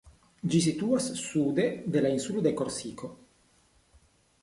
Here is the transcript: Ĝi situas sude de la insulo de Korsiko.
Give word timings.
Ĝi 0.53 0.61
situas 0.67 1.09
sude 1.19 1.67
de 1.97 2.05
la 2.07 2.13
insulo 2.17 2.45
de 2.49 2.57
Korsiko. 2.63 3.15